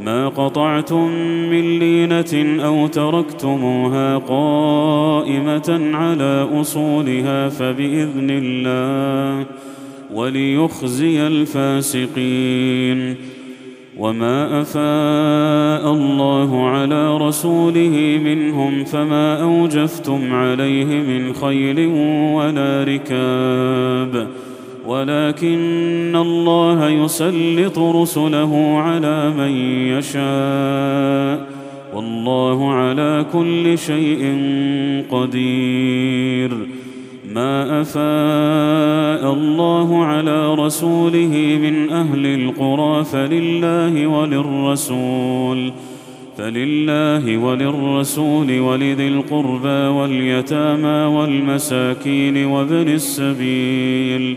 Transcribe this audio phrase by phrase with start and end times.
[0.00, 1.08] ما قطعتم
[1.50, 9.46] من لينة أو تركتموها قائمة على أصولها فبإذن الله
[10.14, 13.16] وليخزي الفاسقين.
[13.98, 21.86] وما أفاء الله على رسوله منهم فما أوجفتم عليه من خيل
[22.34, 24.28] ولا ركاب.
[24.86, 29.50] ولكن الله يسلط رسله على من
[29.98, 31.52] يشاء.
[31.94, 34.36] والله على كل شيء
[35.10, 36.58] قدير.
[37.34, 45.72] ما أفاء الله على رسوله من أهل القرى فلله وللرسول.
[46.38, 54.36] فلله وللرسول ولذي القربى واليتامى والمساكين وابن السبيل.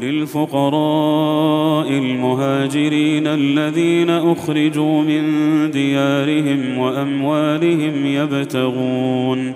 [0.00, 5.22] للفقراء المهاجرين الذين أخرجوا من
[5.70, 9.54] ديارهم وأموالهم يبتغون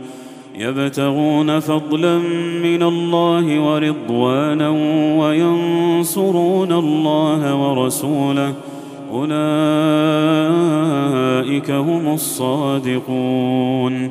[0.59, 2.19] يبتغون فضلا
[2.63, 4.69] من الله ورضوانا
[5.19, 8.55] وينصرون الله ورسوله.
[9.13, 9.31] أولئك
[11.71, 14.11] هم الصادقون.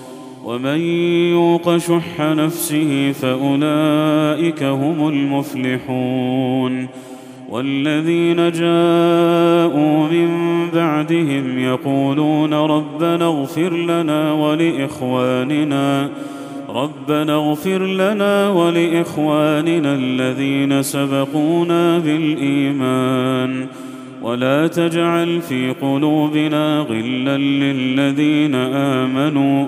[0.45, 0.79] ومن
[1.31, 6.87] يوق شح نفسه فأولئك هم المفلحون
[7.49, 10.29] والذين جاءوا من
[10.73, 16.09] بعدهم يقولون ربنا اغفر لنا ولإخواننا
[16.69, 23.67] ربنا اغفر لنا ولإخواننا الذين سبقونا بالإيمان.
[24.21, 29.67] ولا تجعل في قلوبنا غلا للذين آمنوا.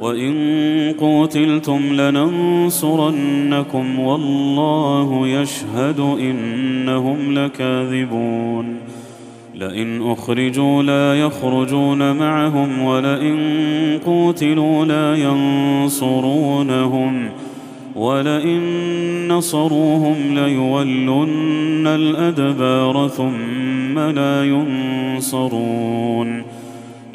[0.00, 8.76] وإن قوتلتم لننصرنكم والله يشهد انهم لكاذبون
[9.54, 13.38] لئن اخرجوا لا يخرجون معهم ولئن
[14.06, 17.28] قوتلوا لا ينصرونهم
[17.96, 18.60] ولئن
[19.28, 26.42] نصروهم ليولن الادبار ثم لا ينصرون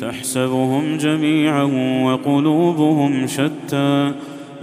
[0.00, 1.62] تحسبهم جميعا
[2.04, 4.12] وقلوبهم شتى.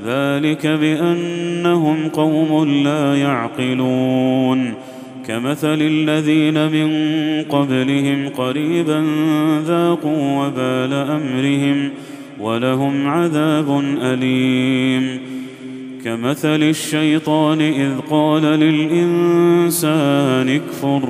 [0.06, 4.74] ذلك بأنهم قوم لا يعقلون.
[5.28, 6.90] كمثل الذين من
[7.44, 9.06] قبلهم قريبا
[9.66, 11.90] ذاقوا وبال أمرهم
[12.40, 15.20] ولهم عذاب أليم.
[16.06, 21.10] كمثل الشيطان إذ قال للإنسان اكفر.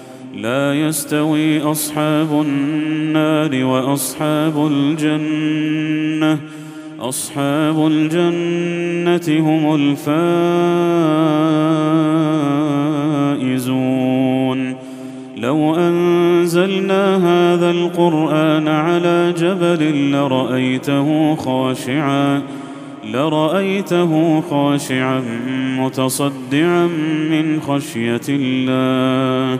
[0.35, 6.39] لا يستوي أصحاب النار وأصحاب الجنة.
[6.99, 9.75] أصحاب الجنة هم
[13.41, 14.75] الفائزون.
[15.37, 22.41] لو أنزلنا هذا القرآن على جبل لرأيته خاشعا
[23.13, 25.21] لرأيته خاشعا
[25.79, 26.87] متصدعا
[27.31, 29.59] من خشية الله.